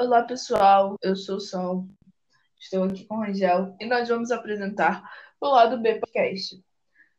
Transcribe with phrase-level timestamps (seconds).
[0.00, 0.96] Olá, pessoal.
[1.02, 1.88] Eu sou o Sol.
[2.56, 5.02] Estou aqui com o Rangel e nós vamos apresentar
[5.40, 6.64] o Lado B Podcast.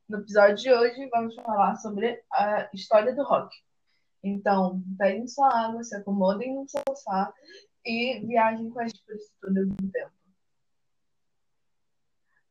[0.07, 3.53] No episódio de hoje, vamos falar sobre a história do rock.
[4.23, 7.33] Então, peguem sua água, se acomodem no sofá
[7.85, 9.03] e viajem com a gente
[9.41, 10.13] por do tempo.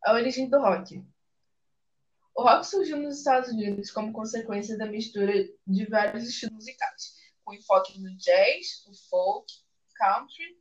[0.05, 1.03] A origem do rock.
[2.35, 5.33] O rock surgiu nos Estados Unidos como consequência da mistura
[5.67, 9.47] de vários estilos musicais, com enfoque no jazz, o folk,
[9.99, 10.59] country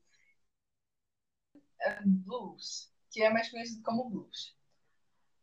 [2.05, 4.55] blues, que é mais conhecido como blues.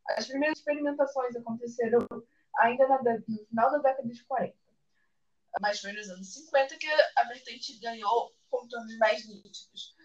[0.09, 2.05] As primeiras experimentações aconteceram
[2.57, 4.55] ainda no final da década de 40,
[5.61, 9.95] mas foi nos anos 50 que a vertente ganhou contornos mais nítidos.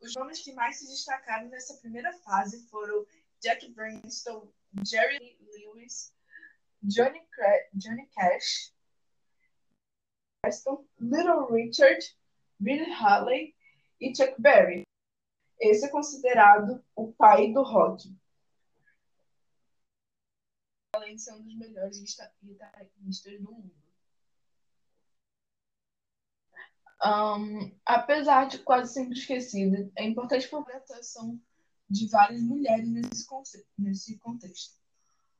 [0.00, 3.04] Os nomes que mais se destacaram nessa primeira fase foram
[3.40, 4.52] Jack Brainston,
[4.86, 6.14] Jerry Lewis,
[6.82, 7.20] Johnny,
[7.74, 8.72] Johnny Cash,
[11.00, 12.16] Little Richard,
[12.58, 13.54] Billy Haley
[14.00, 14.82] e Chuck Berry.
[15.60, 18.14] Esse é considerado o pai do rock.
[20.94, 21.98] Além de ser um dos melhores
[22.42, 23.88] guitarristas do mundo.
[27.00, 31.40] Um, apesar de quase sempre esquecida, é importante a atuação
[31.88, 33.26] de várias mulheres nesse,
[33.78, 34.76] nesse contexto.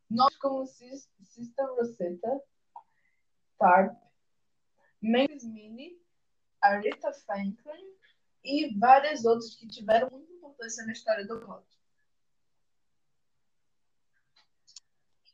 [0.08, 2.40] Nós, como Sister Rosetta,
[3.58, 4.00] Tarp,
[5.02, 6.00] Mavis Mini,
[6.60, 7.94] Aretha Franklin
[8.44, 11.66] e várias outras que tiveram muita importância na história do rock.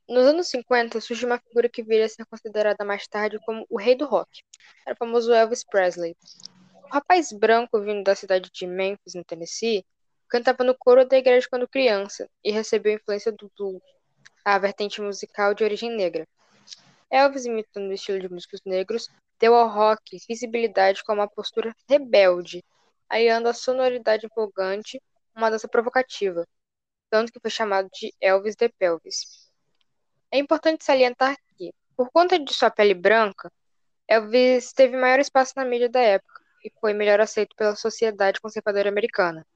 [0.07, 3.79] Nos anos 50, surgiu uma figura que viria a ser considerada mais tarde como o
[3.79, 4.43] rei do rock.
[4.87, 6.15] Era o famoso Elvis Presley.
[6.85, 9.85] O rapaz branco vindo da cidade de Memphis, no Tennessee,
[10.29, 13.81] cantava no coro da igreja quando criança e recebeu influência do blues,
[14.45, 16.29] a vertente musical de origem negra.
[17.11, 22.65] Elvis, imitando o estilo de músicos negros, deu ao rock visibilidade com uma postura rebelde,
[23.09, 25.01] aliando a sonoridade empolgante
[25.35, 26.47] uma dança provocativa,
[27.11, 29.51] tanto que foi chamado de Elvis de Pelvis.
[30.31, 33.51] É importante salientar que, por conta de sua pele branca,
[34.09, 38.89] Elvis teve maior espaço na mídia da época e foi melhor aceito pela sociedade conservadora
[38.89, 39.47] americana.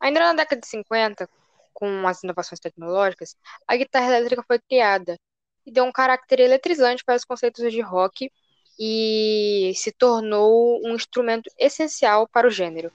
[0.00, 1.28] Ainda na década de 50,
[1.72, 3.36] com as inovações tecnológicas,
[3.66, 5.18] a guitarra elétrica foi criada
[5.66, 8.30] e deu um caráter eletrizante para os conceitos de rock
[8.78, 12.92] e se tornou um instrumento essencial para o gênero.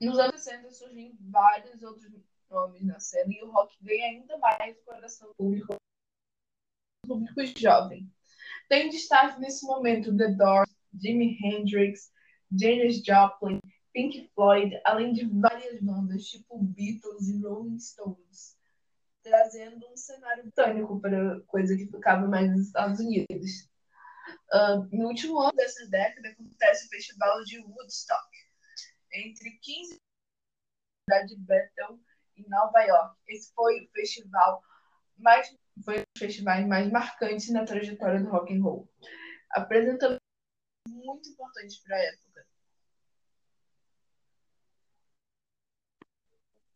[0.00, 2.10] Nos anos 60 surgiram vários outros
[2.50, 5.76] nomes na cena e o rock ganha ainda mais o coração público,
[7.06, 8.10] público jovem.
[8.68, 10.70] Tem destaque nesse momento The Doors,
[11.00, 12.10] Jimi Hendrix,
[12.50, 13.60] Janis Joplin,
[13.92, 18.56] Pink Floyd, além de várias bandas tipo Beatles e Rolling Stones,
[19.22, 23.70] trazendo um cenário britânico para coisa que ficava mais nos Estados Unidos.
[24.52, 28.28] Uh, no último ano dessa década acontece o festival de Woodstock,
[29.14, 29.96] entre 15
[31.10, 31.98] e de Bethel
[32.36, 33.16] em Nova York.
[33.28, 34.62] Esse foi o festival
[35.16, 35.48] mais
[35.84, 38.88] foi um dos festivais mais marcantes na trajetória do rock and roll,
[39.52, 40.18] apresentando
[40.86, 42.46] muito importante para a época.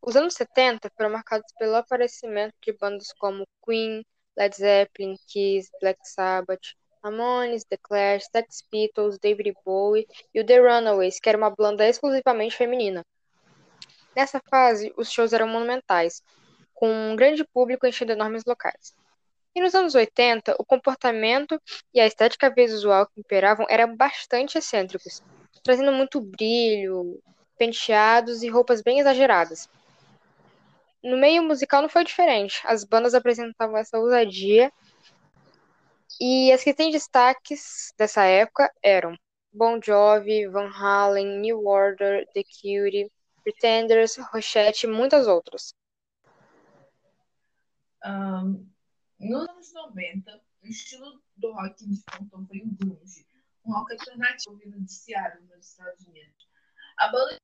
[0.01, 4.03] Os anos 70 foram marcados pelo aparecimento de bandas como Queen,
[4.37, 10.59] Led Zeppelin, Kiss, Black Sabbath, Ramones, The Clash, Sex Pistols, David Bowie e o The
[10.59, 13.05] Runaways, que era uma banda exclusivamente feminina.
[14.15, 16.23] Nessa fase, os shows eram monumentais,
[16.75, 18.95] com um grande público enchendo enormes locais.
[19.55, 21.61] E nos anos 80, o comportamento
[21.93, 25.23] e a estética visual que imperavam eram bastante excêntricos,
[25.63, 27.19] trazendo muito brilho,
[27.59, 29.69] penteados e roupas bem exageradas.
[31.03, 32.61] No meio musical não foi diferente.
[32.65, 34.73] As bandas apresentavam essa ousadia
[36.21, 39.17] e as que têm destaques dessa época eram
[39.53, 43.11] Bon Jovi, Van Halen, New Order, The Cure,
[43.43, 45.75] Pretenders, Rochette e muitas outras.
[48.05, 48.71] Um,
[49.19, 53.27] nos anos 90, o estilo do rock despontou foi o grunge,
[53.65, 56.49] um rock alternativo vindo de Seattle, nos Estados Unidos.
[56.99, 57.39] A banda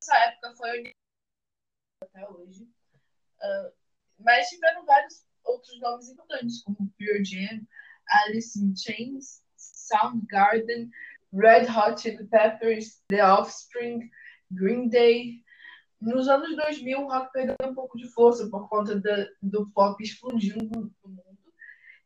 [0.00, 0.92] nessa época foi
[2.02, 3.72] até hoje, uh,
[4.18, 7.66] mas tiveram vários outros nomes importantes, como Pure Jam,
[8.08, 10.90] Alice in Chains, Soundgarden,
[11.32, 14.10] Red Hot Chili Peppers, The Offspring,
[14.50, 15.44] Green Day.
[16.00, 19.00] Nos anos 2000, o rock perdeu um pouco de força por conta
[19.42, 21.54] do pop explodindo no mundo,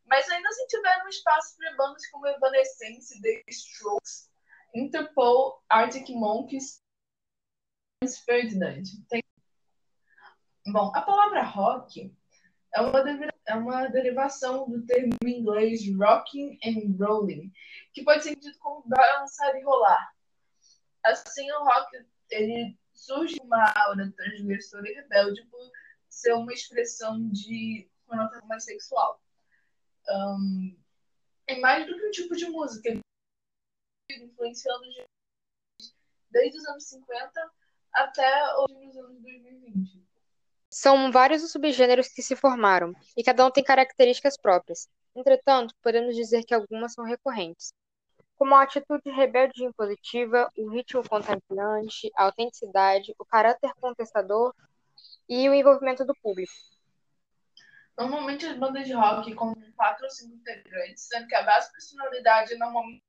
[0.07, 4.31] mas ainda assim tiveram espaço para bandas como Evanescence, The Strokes,
[4.75, 6.83] Interpol, Arctic Monkeys
[8.25, 8.85] Ferdinand.
[9.09, 9.23] Tem...
[10.67, 12.15] Bom, a palavra rock
[12.75, 13.01] é uma,
[13.47, 17.53] é uma derivação do termo em inglês rocking and rolling,
[17.93, 20.13] que pode ser entendido como balançar e rolar.
[21.05, 25.71] Assim, o rock ele surge uma aura transgressora e rebelde por
[26.09, 29.21] ser uma expressão de conotação mais sexual.
[30.09, 30.77] Um,
[31.47, 32.91] é mais do que um tipo de música,
[34.11, 34.85] influenciando
[36.31, 37.53] desde os anos 50
[37.93, 40.10] até hoje nos anos 2020.
[40.73, 44.89] São vários os subgêneros que se formaram, e cada um tem características próprias.
[45.17, 47.75] Entretanto, podemos dizer que algumas são recorrentes,
[48.37, 54.55] como a atitude rebelde e impositiva, o ritmo contaminante, a autenticidade, o caráter contestador
[55.29, 56.53] e o envolvimento do público.
[57.99, 61.73] Normalmente as bandas de rock contêm quatro ou cinco integrantes, sendo que a base de
[61.73, 63.05] personalidade é normalmente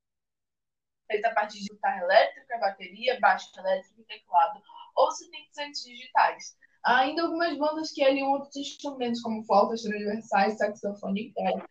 [1.06, 4.60] feita a partir de guitarra elétrica, bateria, baixo elétrico e teclado,
[4.96, 6.56] ou sintetizantes digitais.
[6.84, 11.68] Há ainda algumas bandas que aliam outros instrumentos, como flautas transversais, saxofone e guitarra,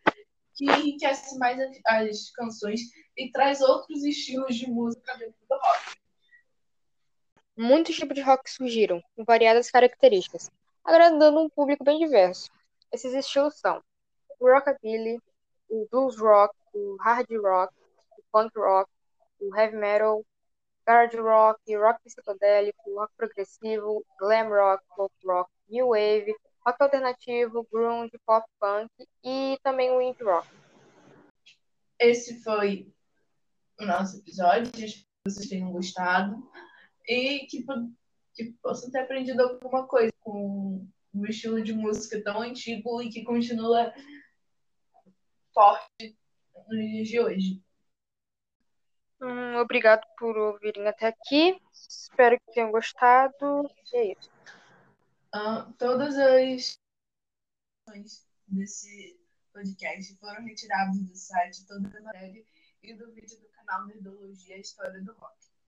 [0.54, 2.80] que enriquece mais as canções
[3.16, 5.96] e traz outros estilos de música dentro do rock.
[7.54, 10.50] Muitos tipos de rock surgiram, com variadas características,
[10.82, 12.50] agradando um público bem diverso.
[12.90, 13.82] Esses estilos são
[14.40, 15.20] o rockabilly,
[15.68, 17.74] o blues rock, o hard rock,
[18.18, 18.90] o punk rock,
[19.40, 20.24] o heavy metal,
[20.86, 26.34] hard rock, rock psicodélico, rock progressivo, glam rock, folk rock, new wave,
[26.66, 28.90] rock alternativo, grunge, pop punk
[29.24, 30.48] e também o indie rock.
[31.98, 32.92] Esse foi
[33.78, 34.64] o nosso episódio.
[34.64, 36.36] Espero que vocês tenham gostado
[37.06, 37.64] e que,
[38.34, 43.22] que possam ter aprendido alguma coisa com um estilo de música tão antigo e que
[43.22, 43.92] continua
[45.52, 46.16] forte
[46.68, 47.62] nos dias de hoje.
[49.22, 51.56] Hum, obrigado por ouvirem até aqui.
[51.72, 53.70] Espero que tenham gostado.
[53.92, 54.28] E é isso.
[55.32, 56.76] Uh, todas as
[58.48, 59.16] desse
[59.52, 62.44] podcast foram retiradas do site toda a matéria
[62.82, 65.51] e do vídeo do canal Nerdologia História do Rock.